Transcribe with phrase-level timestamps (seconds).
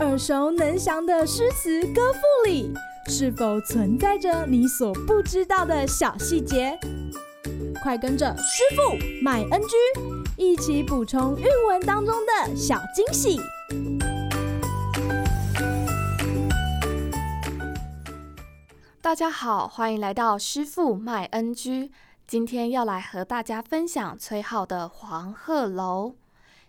[0.00, 2.72] 耳熟能详的诗词歌赋里，
[3.08, 6.78] 是否存在着你所不知道的小细节？
[7.82, 9.76] 快跟着师傅麦恩居
[10.36, 13.38] 一起补充韵文当中的小惊喜！
[19.00, 21.90] 大家好，欢迎来到师傅麦恩居。
[22.26, 26.14] 今天要来和大家分享崔颢的《黄鹤楼》。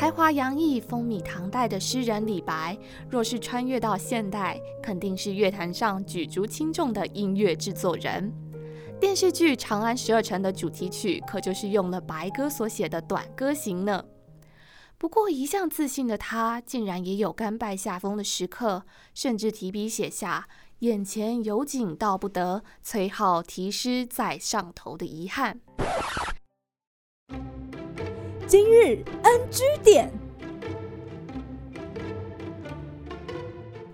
[0.00, 2.74] 才华洋溢、风靡唐代的诗人李白，
[3.10, 8.32] 若是穿越到现代，肯定是乐坛上举足轻重的音乐制作人。
[8.98, 14.02] 电视剧《长安十二城》的主题曲可就是用了白鸽所写的《短歌行》呢。
[14.96, 20.48] 不过，一向自信的他，竟然也有甘拜下风的时刻，甚至提笔写下
[20.80, 25.60] “眼前有景道不得，崔颢题诗在上头”的遗憾。
[28.50, 30.10] 今日 NG 点。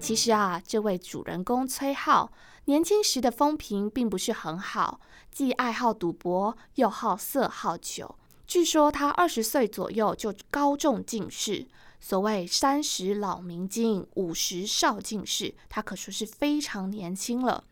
[0.01, 2.33] 其实啊，这位主人公崔浩。
[2.65, 4.99] 年轻时的风评并不是很好，
[5.31, 8.17] 既爱好赌博，又好色好酒。
[8.47, 11.67] 据说他二十岁左右就高中进士，
[12.01, 17.63] 所谓三十老明经，五十少进士，他可说是非常年轻了。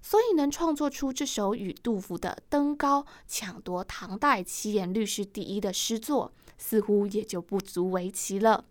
[0.00, 8.64] 所以能创作出这首与杜甫的《登高》抢夺唐代七言律诗第一的诗作，似乎也就不足为奇了。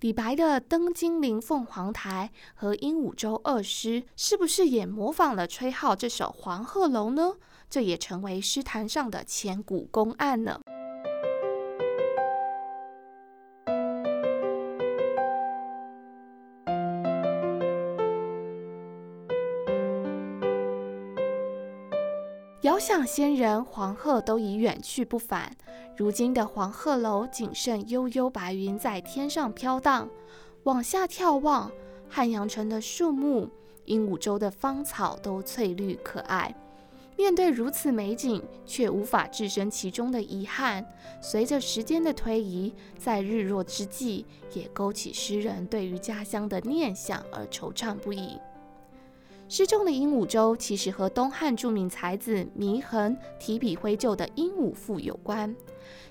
[0.00, 7.36] 李白的《登金陵凤凰台》和《鹦鹉洲》二诗，是不是也模仿了崔颢这首《黄鹤楼》呢？
[7.70, 10.60] 这也成为诗坛上的千古公案呢。
[22.62, 25.54] 遥想先人黄鹤都已远去不返。
[25.96, 30.08] 如今的黄鹤楼仅剩悠悠白云在天上飘荡，
[30.64, 31.70] 往下眺望，
[32.08, 33.48] 汉阳城的树木、
[33.84, 36.54] 鹦鹉洲的芳草都翠绿可爱。
[37.16, 40.84] 面对如此美景，却无法置身其中的遗憾，
[41.20, 48.38] 随着时间的推移，在日落之际，也勾起诗人对于家乡的念想而惆怅不已。
[49.48, 55.54] 诗中的鹦鹉洲其实和东汉著名才子祢衡提笔挥就的《鹦鹉赋》有关。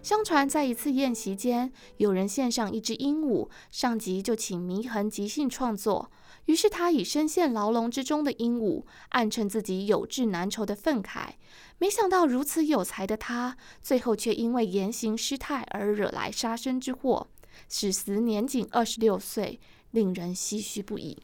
[0.02, 6.10] 相传在一次宴席间，有人献上一只鹦鹉，上级就请祢衡即兴创作。
[6.46, 11.32] 于是他以身陷牢笼之中的鹦鹉，暗称自己有志难酬的愤慨。
[11.78, 17.28] 没想到如此有才的他，最后却因为言行失态而惹来杀身之祸，
[17.68, 19.60] 死时年仅二十六岁，
[19.92, 21.18] 令人唏嘘不已。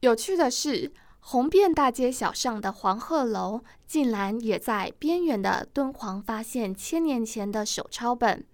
[0.00, 8.44] 有趣的是，红遍大街小巷的黄鹤楼，竟然也在边远的敦煌发现千年前的手抄本，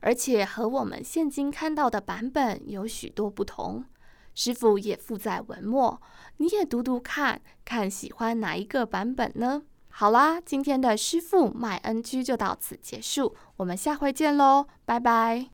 [0.00, 3.84] 而且和我们现今看到的版本有许多不同。
[4.34, 6.00] 师傅也附在文末，
[6.36, 9.62] 你也读读看，看喜欢哪一个版本呢？
[9.88, 15.48] 好啦，今天的师傅麦恩居就到此结束，我们下回见喽，拜拜。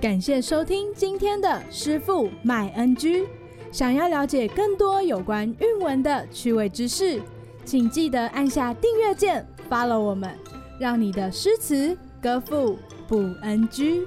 [0.00, 3.26] 感谢收听今天的师傅麦恩居。
[3.70, 7.20] 想要了解更多有关韵文的趣味知识，
[7.66, 10.34] 请记得按下订阅键，follow 我们，
[10.78, 14.06] 让你的诗词歌赋不 NG。